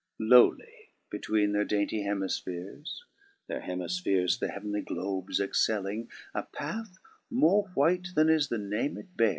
[0.19, 0.29] 10.
[0.29, 3.01] Lowly betweene their dainty hemifphaeres,
[3.45, 6.97] (Their hemifphaeres the heav'nly globes excelling) A path
[7.29, 9.29] more white than is the name it beares.